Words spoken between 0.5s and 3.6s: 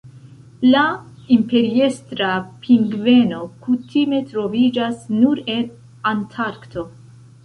La Imperiestra pingveno